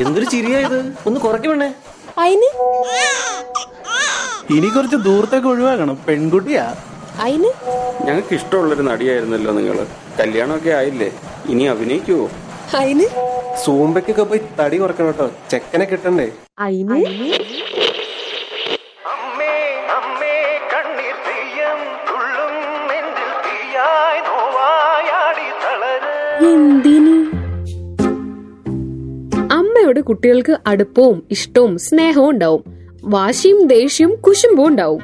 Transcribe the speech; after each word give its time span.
എന്തൊരു 0.00 0.24
ചിരിയാ 0.24 0.58
ഇത്? 0.66 0.78
ഒന്ന് 1.06 1.20
കുറയ്ക്കണേ 1.20 1.68
അയിന്? 2.18 2.48
ഇനി 4.56 4.68
കുറച്ച് 4.68 4.96
ദൂരത്തേക്ക് 4.96 5.46
ഒഴിവാക്കണം. 5.46 5.96
പെൺകുട്ടിയാ. 6.06 6.64
അയിന്? 7.24 7.50
ഞങ്ങൾക്ക് 8.06 8.34
ഇഷ്ടമുള്ളൊരു 8.34 8.82
നടിയായിരുന്നല്ലോ 8.82 9.52
നിങ്ങൾ. 9.52 9.78
കല്യാണമൊക്കെ 10.20 10.70
ആയില്ലേ? 10.70 11.10
ഇനി 11.48 11.64
അഭിനയിക്കുവോ? 11.64 12.30
അയിന്? 12.78 13.06
സൂമ്പയ്ക്കൊക്കെ 13.64 14.22
പോയി 14.22 14.40
തടി 14.60 14.76
കുറക്കണം 14.78 15.06
കേട്ടോ. 15.06 15.30
ചെക്കനെ 15.50 15.84
കിട്ടണ്ടേ? 15.84 16.32
അയിന്? 16.58 16.92
അമ്മേ 19.14 19.52
അമ്മയോട് 29.82 30.00
കുട്ടികൾക്ക് 30.00 30.58
അടുപ്പവും 30.66 31.26
ഇഷ്ടവും 31.30 31.78
സ്നേഹവും 31.78 32.30
ഉണ്ടാവും. 32.30 32.64
വാശിയും 33.04 33.66
ദേഷ്യവും 33.66 34.14
കുശുമ്പും 34.14 34.66
ഉണ്ടാവും. 34.66 35.00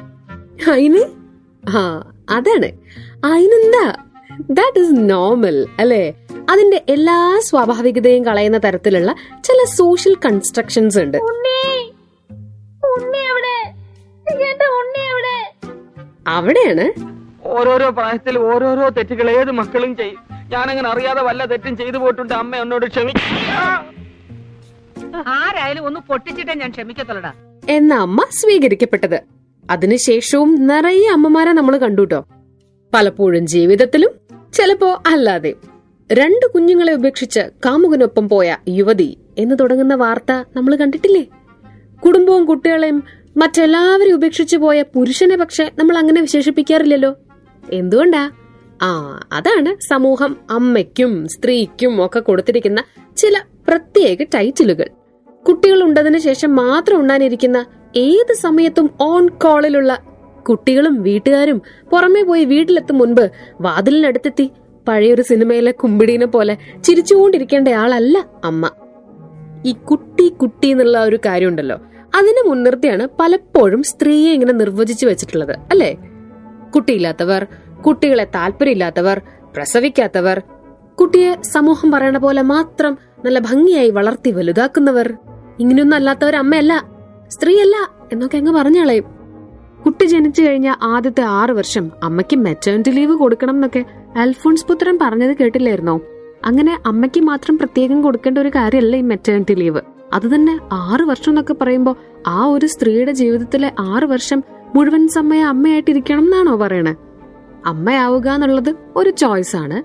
അയിന്? 0.71 1.03
ആ 1.69 2.11
അതാണ്. 2.29 2.65
അയിനെന്താ? 3.25 3.95
ദാറ്റ് 4.49 4.79
ഇസ് 4.79 5.09
നോർമൽ 5.09 5.67
അല്ലേ? 5.79 6.13
അതിന്റെ 6.49 6.81
എല്ലാ 6.89 7.39
സ്വാഭാവികതയും 7.43 8.25
കളയുന്ന 8.25 8.57
തരത്തിലുള്ള 8.57 9.15
ചില 9.43 9.65
സോഷ്യൽ 9.65 10.15
കൺസ്ട്രക്ഷൻസ് 10.15 10.99
ഉണ്ട്. 10.99 11.17
അവിടെയാണ്. 16.27 17.01
ഓരോരോ 17.47 17.89
പ്രായത്തിൽ 17.89 18.39
ഓരോരോ 18.39 18.89
തെറ്റുകൾ 18.89 19.29
ഏത് 19.29 19.51
മക്കളും 19.51 19.95
ചെയ്യും. 19.95 20.17
ഞാനങ്ങനെ 20.49 20.89
അറിയാതെ 20.89 21.21
വല്ല 21.21 21.45
തെറ്റും 21.45 21.77
ചെയ്തു 21.77 21.97
പോയിട്ടുണ്ട്. 21.97 22.33
അമ്മ 22.33 22.55
എന്നോട് 22.55 22.85
ക്ഷമിക്കും. 22.85 24.08
ആരായാലും 25.17 25.85
ഒന്ന് 25.85 25.99
പൊട്ടിച്ചിട്ടേ 25.99 26.53
ഞാൻ 26.53 26.69
ക്ഷമിക്കത്തുള്ളടാ. 26.69 27.33
എന്ന 27.69 27.93
അമ്മ 27.93 28.25
സ്വീകരിക്കപ്പെട്ടത്. 28.29 29.21
അതിനുശേഷവും 29.71 30.67
നിറയെ 30.67 31.11
അമ്മമാരെ 31.11 31.51
നമ്മൾ 31.51 31.77
കണ്ടുട്ടോ. 31.77 32.25
പലപ്പോഴും 32.93 33.47
ജീവിതത്തിലും 33.47 34.09
ചിലപ്പോ 34.53 35.03
അല്ലാതെ. 35.07 35.53
രണ്ട് 36.11 36.53
കുഞ്ഞുങ്ങളെ 36.53 36.93
ഉപേക്ഷിച്ച് 36.93 37.39
കാമുകനൊപ്പം 37.39 38.29
പോയ 38.29 38.57
യുവതി 38.67 39.17
എന്ന് 39.37 39.55
തുടങ്ങുന്ന 39.59 39.95
വാർത്ത 39.95 40.31
നമ്മൾ 40.55 40.75
കണ്ടിട്ടില്ലേ? 40.75 41.25
കുടുംബവും 42.05 42.45
കുട്ടികളെയും 42.45 43.03
മറ്റെല്ലാവരും 43.37 44.13
ഉപേക്ഷിച്ചു 44.13 44.57
പോയ 44.57 44.81
പുരുഷനെ 44.81 45.37
പക്ഷെ 45.37 45.71
നമ്മൾ 45.77 45.97
അങ്ങനെ 45.97 46.21
വിശേഷിപ്പിക്കാറില്ലല്ലോ. 46.21 47.15
എന്തുകൊണ്ടാ? 47.73 48.31
ആ 48.81 49.19
അതാണ് 49.31 49.89
സമൂഹം 49.89 50.37
അമ്മയ്ക്കും 50.49 51.27
സ്ത്രീക്കും 51.27 52.05
ഒക്കെ 52.05 52.19
കൊടുത്തിരിക്കുന്ന 52.19 52.83
ചില 53.17 53.41
പ്രത്യേക 53.67 54.23
ടൈറ്റിലുകൾ. 54.35 54.89
കുട്ടികൾ 55.49 55.83
ഉണ്ടതിന് 55.83 56.17
ശേഷം 56.17 56.55
മാത്രം 56.55 56.97
ഉണ്ണാനിരിക്കുന്ന 56.97 57.65
ഏത് 57.95 58.33
സമയത്തും 58.33 58.89
ഓൺ 59.01 59.29
കോളിലുള്ള 59.29 60.01
കുട്ടികളും 60.49 61.03
വീട്ടുകാരും 61.03 61.61
പുറമേ 61.91 62.23
പോയി 62.23 62.45
വീട്ടിലെത്തും 62.45 62.97
മുൻപ് 62.97 63.31
വാതിലിനടുത്തെത്തി. 63.61 64.51
പഴയൊരു 64.87 65.21
സിനിമയിലെ 65.21 65.71
കുമ്പിടീനെ 65.71 66.25
പോലെ 66.25 66.57
ചിരിച്ചുകൊണ്ടിരിക്കേണ്ട 66.83 67.67
ആളല്ല 67.67 68.25
അമ്മ. 68.43 68.69
ഈ 69.65 69.71
കുട്ടി 69.71 70.27
കുട്ടി 70.27 70.67
എന്നുള്ള 70.67 71.03
ഒരു 71.03 71.19
കാര്യമുണ്ടല്ലോ. 71.25 71.77
അതിനെ 72.15 72.49
മുൻനിർത്തിയാണ് 72.49 73.07
പലപ്പോഴും 73.19 73.83
സ്ത്രീയെ 73.83 74.33
ഇങ്ങനെ 74.33 74.53
നിർവചിച്ചു 74.53 75.05
വെച്ചിട്ടുള്ളത് 75.05 75.55
അല്ലേ? 75.71 75.97
കുട്ടിയില്ലാത്തവർ 76.75 77.47
കുട്ടികളെ 77.87 78.23
താല്പര്യമില്ലാത്തവർ 78.35 79.21
പ്രസവിക്കാത്തവർ 79.55 80.41
കുട്ടിയെ 80.95 81.41
സമൂഹം 81.41 81.91
പറയണ 81.91 82.17
പോലെ 82.17 82.41
മാത്രം 82.41 82.97
നല്ല 83.25 83.39
ഭംഗിയായി 83.39 83.89
വളർത്തി 83.89 84.31
വലുതാക്കുന്നവർ. 84.31 85.13
ഇങ്ങനെയൊന്നും 85.59 85.97
അല്ലാത്തവർ 85.97 86.35
അമ്മയല്ല 86.35 86.87
സ്ത്രീയല്ല 87.29 87.75
എന്നൊക്കെ 88.11 88.37
അങ്ങ് 88.37 88.51
പറഞ്ഞളയും. 88.51 89.03
കുട്ടി 89.85 90.05
ജനിച്ചു 90.05 90.41
കഴിഞ്ഞ 90.41 90.73
ആദ്യത്തെ 90.83 91.21
ആറു 91.21 91.53
വർഷം 91.53 91.91
അമ്മയ്ക്ക് 92.03 92.37
മെറ്റേണിറ്റി 92.37 92.89
ലീവ് 92.89 93.11
കൊടുക്കണം 93.11 93.53
എന്നൊക്കെ 93.53 93.85
അൽഫോൺസ് 94.17 94.65
പുത്രൻ 94.65 94.99
പറഞ്ഞത് 95.01 95.37
കേട്ടില്ലായിരുന്നോ? 95.37 95.99
അങ്ങനെ 96.45 96.79
അമ്മയ്ക്ക് 96.85 97.21
മാത്രം 97.21 97.57
പ്രത്യേകം 97.57 98.01
കൊടുക്കേണ്ട 98.01 98.37
ഒരു 98.37 98.49
കാര്യമല്ല 98.49 98.95
ഈ 98.95 99.01
മെറ്റേണിറ്റി 99.01 99.53
ലീവ് 99.53 99.81
അത് 100.13 100.35
തന്നെ 100.35 100.59
ആറു 100.71 101.03
വർഷം 101.03 101.31
എന്നൊക്കെ 101.31 101.53
പറയുമ്പോൾ 101.53 101.95
ആ 102.27 102.45
ഒരു 102.45 102.65
സ്ത്രീയുടെ 102.65 103.11
ജീവിതത്തിലെ 103.11 103.73
ആറു 103.79 104.05
വർഷം 104.05 104.43
മുഴുവൻ 104.75 105.07
സമയം 105.07 105.47
അമ്മയായിട്ടിരിക്കണം 105.47 106.23
എന്നാണോ 106.23 106.55
പറയണേ? 106.55 106.95
അമ്മയാവുക 107.65 108.29
എന്നുള്ളത് 108.29 108.75
ഒരു 108.95 109.09
ചോയ്സ് 109.09 109.55
ആണ്. 109.55 109.83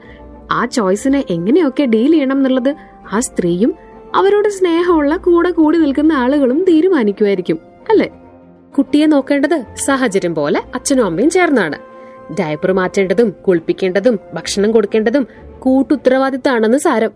ആ 0.53 0.65
ചോയ്സിനെ 0.65 1.25
എങ്ങനെയൊക്കെ 1.31 1.85
ഡീൽ 1.85 2.11
ചെയ്യണം 2.11 2.37
എന്നുള്ളത് 2.37 2.77
ആ 3.13 3.21
സ്ത്രീയും 3.21 3.75
അവരോട് 4.15 4.49
സ്നേഹമുള്ള 4.49 5.17
കൂടെ 5.17 5.51
കൂടി 5.51 5.79
നിൽക്കുന്ന 5.79 6.13
ആളുകളും 6.13 6.65
തീരുമാനിക്കുമായിരിക്കും 6.69 7.59
അല്ലെ? 7.91 8.09
കുട്ടിയെ 8.77 9.07
നോക്കേണ്ടത് 9.07 9.65
സാഹചര്യം 9.75 10.35
പോലെ 10.35 10.61
അച്ഛനും 10.75 11.05
അമ്മയും 11.05 11.31
ചേർന്നാണ്. 11.31 11.79
ഡയപ്പർ 12.41 12.73
മാറ്റേണ്ടതും 12.73 13.35
കുളിപ്പിക്കേണ്ടതും 13.47 14.19
ഭക്ഷണം 14.35 14.71
കൊടുക്കേണ്ടതും 14.71 15.25
കൂട്ടുത്തരവാദിത്താണെന്ന് 15.59 16.79
സാരം. 16.79 17.13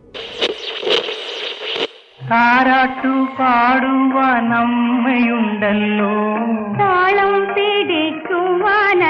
താരാട്ടു 2.30 3.12
പാടുവാൻ 3.38 4.54
അമ്മയുണ്ടല്ലോ 4.54 6.14
താളം 6.80 7.54
പിടിക്കുവാൻ 7.54 9.02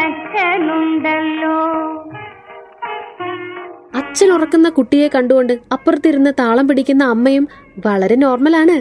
അച്ഛൻ 4.19 4.33
ഉറക്കുന്ന 4.33 4.69
കുട്ടിയെ 4.69 5.09
കണ്ടുകൊണ്ട് 5.09 5.53
അപ്പുറത്തിരുന്ന് 5.73 6.31
താളം 6.39 6.69
പിടിക്കുന്ന 6.69 7.05
അമ്മയും 7.05 7.49
വളരെ 7.87 8.15
നോർമലാണ്. 8.15 8.77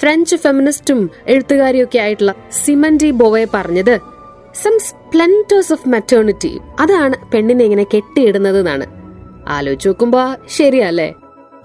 ഫ്രഞ്ച് 0.00 0.36
ഫെമിനിസ്റ്റും 0.36 1.10
എഴുത്തുകാരിയൊക്കെ 1.26 1.98
ആയിട്ടുള്ള 1.98 2.34
സിമൻഡി 2.50 3.10
ബോവെ 3.10 3.48
പറഞ്ഞത് 3.54 3.92
സം 4.62 4.78
സ്പ്ലെൻഡേഴ്സ് 4.78 5.72
ഓഫ് 5.72 5.88
മെറ്റേണിറ്റി 5.88 6.52
അതാണ് 6.80 7.16
പെണ്ണിനെ 7.32 7.64
ഇങ്ങനെ 7.64 7.86
കെട്ടിയിടുന്നത് 7.94 8.58
എന്നാണ് 8.58 8.86
ആലോചിച്ച് 9.48 9.88
നോക്കുമ്പോ 9.88 10.22
ശരിയല്ലേ? 10.58 11.08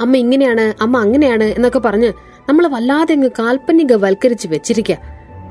അമ്മ 0.02 0.18
ഇങ്ങനെയാണ് 0.18 0.74
അമ്മ 0.82 0.98
അങ്ങനെയാണ് 0.98 1.44
എന്നൊക്കെ 1.44 1.80
പറഞ്ഞ് 1.80 2.12
നമ്മൾ 2.50 2.68
വല്ലാതെ 2.68 3.14
അങ്ങ് 3.14 3.32
കാൽപ്പനിക 3.40 3.94
വൽക്കരിച്ച് 3.94 4.48
വെച്ചിരിക്ക. 4.48 4.92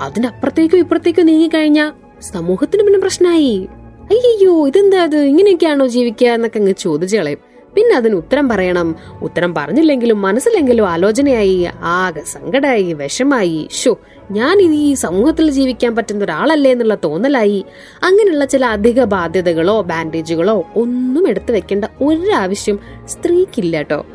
അതിനപ്പുറത്തേക്കും 0.01 0.79
ഇപ്പുറത്തേക്കും 0.79 1.27
നീങ്ങിക്കഴിഞ്ഞാ 1.27 1.93
സമൂഹത്തിന് 2.33 2.83
പിന്നെ 2.83 2.99
പ്രശ്നമായി 2.99 3.69
അയ്യോ 4.11 4.67
ഇതെന്താ 4.67 5.03
അത്? 5.03 5.17
ഇങ്ങനെയൊക്കെയാണോ 5.17 5.87
ജീവിക്കുക 5.87 6.29
എന്നൊക്കെ 6.29 6.59
അങ്ങ് 6.59 6.73
ചോദിച്ചു 6.73 7.37
പിന്നെ 7.75 7.95
അതിന് 7.97 8.15
ഉത്തരം 8.15 8.49
പറയണം. 8.49 8.97
ഉത്തരം 9.23 9.55
പറഞ്ഞില്ലെങ്കിലും 9.55 10.23
മനസ്സിലെങ്കിലും 10.23 10.89
ആലോചനയായി 10.89 11.69
ആകെ 11.83 12.21
സങ്കടമായി 12.21 12.93
വിഷമായി. 12.93 13.69
ഷോ 13.73 13.99
ഞാൻ 14.31 14.61
ഇനി 14.61 14.77
ഈ 14.77 14.95
സമൂഹത്തിൽ 14.95 15.51
ജീവിക്കാൻ 15.51 15.97
പറ്റുന്ന 15.97 16.25
ഒരാളല്ലേ 16.25 16.71
എന്നുള്ള 16.71 16.95
തോന്നലായി. 17.05 17.65
അങ്ങനെയുള്ള 18.03 18.45
ചില 18.45 18.65
അധിക 18.65 19.05
ബാധ്യതകളോ 19.05 19.83
ബാൻഡേജുകളോ 19.83 20.65
ഒന്നും 20.77 21.29
എടുത്തു 21.29 21.53
വെക്കേണ്ട 21.53 21.85
ഒരാവശ്യം 22.03 22.79
സ്ത്രീക്കില്ല 23.07 23.77
കേട്ടോ. 23.77 24.07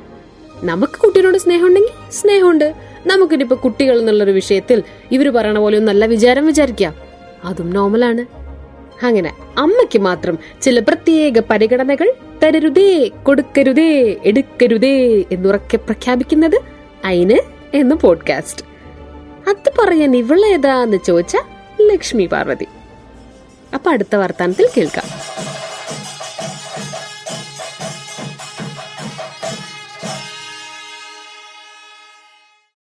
നമുക്ക് 0.64 0.94
കുട്ടികളോട് 0.94 1.38
സ്നേഹമുണ്ടെങ്കിൽ 1.38 2.12
സ്നേഹമുണ്ട്. 2.12 2.74
നമുക്കിനിപ്പോ 3.08 3.56
കുട്ടികൾ 3.64 4.00
എന്നുള്ളൊരു 4.00 4.32
വിഷയത്തിൽ 4.32 4.84
ഇവർ 5.12 5.30
പറയണ 5.30 5.60
പോലെ 5.60 5.80
നല്ല 5.80 6.06
വിചാരം 6.06 6.46
വിചാരിക്കാം 6.46 6.94
അതും 7.44 7.70
നോർമലാണ് 7.70 8.43
അങ്ങനെ 9.04 9.34
അമ്മയ്ക്ക് 9.58 10.00
മാത്രം 10.00 10.40
ചില 10.62 10.80
പ്രത്യേക 10.80 11.40
പരിഗണനകൾ 11.40 12.14
തരരുതേ 12.44 13.12
കൊടുക്കരുതേ 13.24 14.20
എടുക്കരുതേ 14.26 15.26
എന്നുറക്കെ 15.32 15.78
പ്രഖ്യാപിക്കുന്നത് 15.78 16.58
അയിന് 17.06 17.38
എന്ന 17.74 17.96
പോഡ്കാസ്റ്റ് 17.96 18.66
അത് 19.50 19.74
പറയാൻ 19.80 20.16
ഇവളേതാന്ന് 20.16 20.98
ചോദിച്ച 21.06 21.38
ലക്ഷ്മി 21.82 22.26
പാർവതി. 22.26 22.68
അപ്പൊ 23.74 23.92
അടുത്ത 23.92 24.16
വർത്താനത്തിൽ 24.16 24.70
കേൾക്കാം. 24.78 25.08